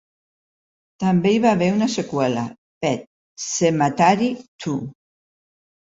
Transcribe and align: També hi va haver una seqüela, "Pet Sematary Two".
També 1.03 1.33
hi 1.33 1.41
va 1.43 1.51
haver 1.57 1.67
una 1.75 1.89
seqüela, 1.97 2.47
"Pet 2.85 3.07
Sematary 3.49 4.31
Two". 4.65 4.79